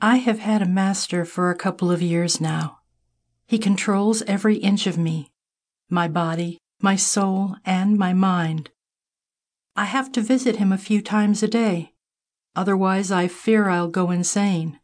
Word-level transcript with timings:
I 0.00 0.18
have 0.18 0.38
had 0.38 0.62
a 0.62 0.66
master 0.66 1.24
for 1.24 1.50
a 1.50 1.56
couple 1.56 1.90
of 1.90 2.00
years 2.00 2.40
now. 2.40 2.78
He 3.46 3.58
controls 3.58 4.22
every 4.22 4.56
inch 4.58 4.86
of 4.86 4.96
me 4.96 5.32
my 5.90 6.06
body, 6.06 6.58
my 6.80 6.94
soul, 6.94 7.56
and 7.64 7.98
my 7.98 8.12
mind. 8.12 8.70
I 9.74 9.86
have 9.86 10.12
to 10.12 10.20
visit 10.20 10.56
him 10.56 10.70
a 10.70 10.78
few 10.78 11.00
times 11.02 11.42
a 11.42 11.48
day, 11.48 11.94
otherwise, 12.54 13.10
I 13.10 13.26
fear 13.26 13.68
I'll 13.68 13.88
go 13.88 14.10
insane. 14.10 14.78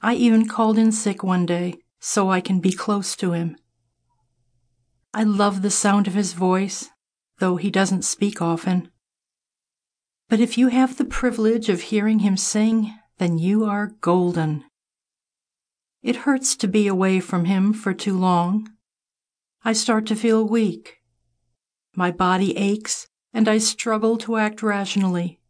I 0.00 0.14
even 0.14 0.46
called 0.46 0.78
in 0.78 0.92
sick 0.92 1.24
one 1.24 1.46
day 1.46 1.76
so 2.00 2.30
I 2.30 2.40
can 2.40 2.60
be 2.60 2.72
close 2.72 3.16
to 3.16 3.32
him. 3.32 3.56
I 5.12 5.24
love 5.24 5.62
the 5.62 5.70
sound 5.70 6.06
of 6.06 6.14
his 6.14 6.34
voice, 6.34 6.90
though 7.38 7.56
he 7.56 7.70
doesn't 7.70 8.02
speak 8.04 8.42
often. 8.42 8.90
But 10.28 10.38
if 10.38 10.56
you 10.58 10.68
have 10.68 10.98
the 10.98 11.04
privilege 11.04 11.68
of 11.68 11.80
hearing 11.80 12.20
him 12.20 12.36
sing, 12.36 12.92
then 13.18 13.38
you 13.38 13.64
are 13.64 13.92
golden. 14.00 14.64
It 16.02 16.16
hurts 16.16 16.56
to 16.56 16.68
be 16.68 16.86
away 16.86 17.20
from 17.20 17.46
him 17.46 17.72
for 17.72 17.94
too 17.94 18.18
long. 18.18 18.68
I 19.64 19.72
start 19.72 20.06
to 20.06 20.16
feel 20.16 20.46
weak. 20.46 20.98
My 21.96 22.10
body 22.10 22.56
aches, 22.56 23.08
and 23.32 23.48
I 23.48 23.58
struggle 23.58 24.18
to 24.18 24.36
act 24.36 24.62
rationally. 24.62 25.40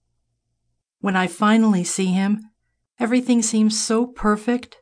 When 1.01 1.17
I 1.17 1.27
finally 1.27 1.85
see 1.85 2.07
him, 2.07 2.51
everything 2.99 3.43
seems 3.43 3.83
so 3.83 4.07
perfect. 4.07 4.79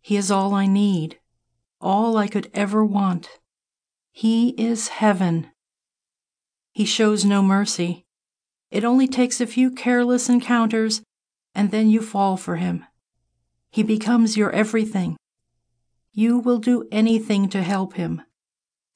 He 0.00 0.16
is 0.16 0.30
all 0.30 0.54
I 0.54 0.66
need, 0.66 1.18
all 1.80 2.16
I 2.16 2.28
could 2.28 2.50
ever 2.52 2.84
want. 2.84 3.28
He 4.12 4.50
is 4.50 4.88
heaven. 4.88 5.50
He 6.72 6.84
shows 6.84 7.24
no 7.24 7.42
mercy. 7.42 8.06
It 8.70 8.84
only 8.84 9.08
takes 9.08 9.40
a 9.40 9.46
few 9.46 9.70
careless 9.70 10.28
encounters, 10.28 11.02
and 11.54 11.70
then 11.70 11.90
you 11.90 12.00
fall 12.00 12.36
for 12.36 12.56
him. 12.56 12.84
He 13.70 13.82
becomes 13.82 14.36
your 14.36 14.50
everything. 14.50 15.16
You 16.12 16.38
will 16.38 16.58
do 16.58 16.88
anything 16.90 17.48
to 17.50 17.62
help 17.62 17.94
him 17.94 18.22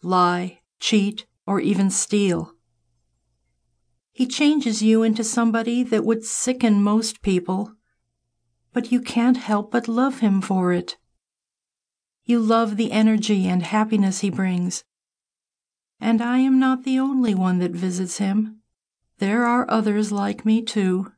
lie, 0.03 0.61
cheat, 0.81 1.27
or 1.47 1.61
even 1.61 1.91
steal. 1.91 2.55
He 4.13 4.27
changes 4.27 4.83
you 4.83 5.03
into 5.03 5.25
somebody 5.25 5.83
that 5.85 6.05
would 6.05 6.25
sicken 6.25 6.83
most 6.83 7.23
people, 7.23 7.75
but 8.73 8.93
you 8.93 9.01
can't 9.01 9.37
help 9.37 9.71
but 9.71 9.89
love 9.89 10.21
him 10.21 10.41
for 10.41 10.73
it. 10.73 10.97
You 12.25 12.41
love 12.41 12.77
the 12.77 12.93
energy 12.93 13.47
and 13.47 13.63
happiness 13.63 14.21
he 14.21 14.31
brings. 14.31 14.85
And 16.01 16.21
I 16.21 16.39
am 16.39 16.59
not 16.59 16.85
the 16.85 16.99
only 16.99 17.35
one 17.35 17.59
that 17.61 17.73
visits 17.73 18.19
him. 18.19 18.61
There 19.19 19.45
are 19.45 19.71
others 19.71 20.11
like 20.13 20.45
me, 20.45 20.63
too. 20.63 21.13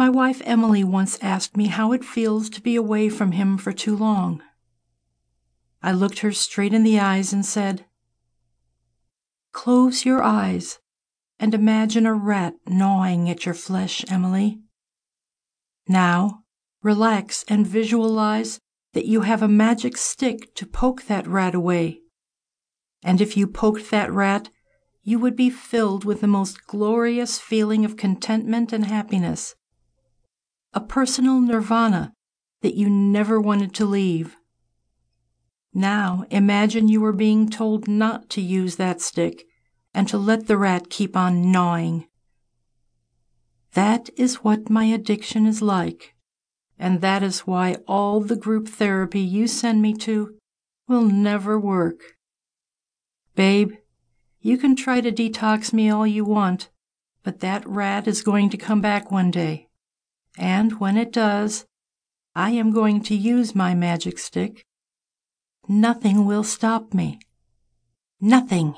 My 0.00 0.08
wife 0.08 0.40
Emily 0.46 0.82
once 0.82 1.18
asked 1.20 1.58
me 1.58 1.66
how 1.66 1.92
it 1.92 2.06
feels 2.06 2.48
to 2.50 2.62
be 2.62 2.74
away 2.74 3.10
from 3.10 3.32
him 3.32 3.58
for 3.58 3.70
too 3.70 3.94
long. 3.94 4.42
I 5.82 5.92
looked 5.92 6.20
her 6.20 6.32
straight 6.32 6.72
in 6.72 6.84
the 6.84 6.98
eyes 6.98 7.34
and 7.34 7.44
said, 7.44 7.84
Close 9.52 10.06
your 10.06 10.22
eyes 10.22 10.78
and 11.38 11.52
imagine 11.52 12.06
a 12.06 12.14
rat 12.14 12.54
gnawing 12.66 13.28
at 13.28 13.44
your 13.44 13.54
flesh, 13.54 14.02
Emily. 14.08 14.62
Now, 15.86 16.44
relax 16.82 17.44
and 17.46 17.66
visualize 17.66 18.58
that 18.94 19.04
you 19.04 19.20
have 19.20 19.42
a 19.42 19.48
magic 19.48 19.98
stick 19.98 20.54
to 20.54 20.64
poke 20.64 21.08
that 21.08 21.26
rat 21.26 21.54
away. 21.54 22.00
And 23.02 23.20
if 23.20 23.36
you 23.36 23.46
poked 23.46 23.90
that 23.90 24.10
rat, 24.10 24.48
you 25.02 25.18
would 25.18 25.36
be 25.36 25.50
filled 25.50 26.06
with 26.06 26.22
the 26.22 26.26
most 26.26 26.66
glorious 26.66 27.38
feeling 27.38 27.84
of 27.84 27.98
contentment 27.98 28.72
and 28.72 28.86
happiness 28.86 29.56
a 30.72 30.80
personal 30.80 31.40
nirvana 31.40 32.12
that 32.62 32.76
you 32.76 32.88
never 32.88 33.40
wanted 33.40 33.74
to 33.74 33.84
leave. 33.84 34.36
Now 35.74 36.24
imagine 36.30 36.88
you 36.88 37.00
were 37.00 37.12
being 37.12 37.48
told 37.48 37.88
not 37.88 38.28
to 38.30 38.40
use 38.40 38.76
that 38.76 39.00
stick 39.00 39.44
and 39.92 40.06
to 40.08 40.18
let 40.18 40.46
the 40.46 40.56
rat 40.56 40.88
keep 40.88 41.16
on 41.16 41.50
gnawing. 41.50 42.06
That 43.74 44.10
is 44.16 44.44
what 44.44 44.70
my 44.70 44.84
addiction 44.84 45.46
is 45.46 45.60
like, 45.60 46.14
and 46.78 47.00
that 47.00 47.22
is 47.22 47.40
why 47.40 47.76
all 47.88 48.20
the 48.20 48.36
group 48.36 48.68
therapy 48.68 49.20
you 49.20 49.48
send 49.48 49.82
me 49.82 49.94
to 49.94 50.36
will 50.86 51.02
never 51.02 51.58
work. 51.58 52.16
Babe, 53.34 53.72
you 54.40 54.56
can 54.56 54.76
try 54.76 55.00
to 55.00 55.12
detox 55.12 55.72
me 55.72 55.90
all 55.90 56.06
you 56.06 56.24
want, 56.24 56.68
but 57.22 57.40
that 57.40 57.66
rat 57.66 58.06
is 58.06 58.22
going 58.22 58.50
to 58.50 58.56
come 58.56 58.80
back 58.80 59.10
one 59.10 59.30
day 59.30 59.69
and 60.38 60.80
when 60.80 60.96
it 60.96 61.12
does, 61.12 61.66
I 62.34 62.50
am 62.52 62.72
going 62.72 63.02
to 63.04 63.14
use 63.14 63.54
my 63.54 63.74
magic 63.74 64.18
stick. 64.18 64.64
Nothing 65.68 66.24
will 66.24 66.44
stop 66.44 66.94
me. 66.94 67.18
Nothing. 68.20 68.76